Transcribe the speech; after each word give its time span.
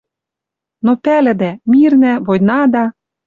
Но 0.85 0.91
пӓлӹдӓ! 1.03 1.51
Мирнӓ, 1.71 2.13
войнада 2.25 2.85